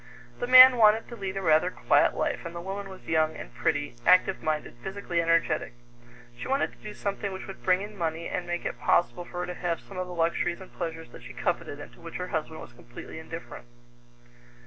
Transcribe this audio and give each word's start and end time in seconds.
The 0.39 0.47
man 0.47 0.77
wanted 0.77 1.07
to 1.09 1.15
lead 1.15 1.37
a 1.37 1.43
rather 1.43 1.69
quiet 1.69 2.15
life, 2.15 2.43
and 2.43 2.55
the 2.55 2.59
woman 2.59 2.89
was 2.89 3.03
young 3.05 3.35
and 3.35 3.53
pretty, 3.53 3.93
active 4.03 4.41
minded, 4.41 4.73
physically 4.81 5.21
energetic. 5.21 5.73
She 6.35 6.47
wanted 6.47 6.71
to 6.71 6.79
do 6.79 6.95
something 6.95 7.31
which 7.31 7.45
would 7.45 7.61
bring 7.61 7.81
in 7.83 7.95
money 7.95 8.27
and 8.27 8.47
make 8.47 8.65
it 8.65 8.79
possible 8.79 9.25
for 9.25 9.41
her 9.41 9.45
to 9.45 9.53
have 9.53 9.79
some 9.79 9.99
of 9.99 10.07
the 10.07 10.13
luxuries 10.15 10.59
and 10.59 10.73
pleasures 10.73 11.11
that 11.11 11.21
she 11.21 11.33
coveted 11.33 11.79
and 11.79 11.93
to 11.93 12.01
which 12.01 12.15
her 12.15 12.29
husband 12.29 12.59
was 12.61 12.73
completely 12.73 13.19
indifferent. 13.19 13.67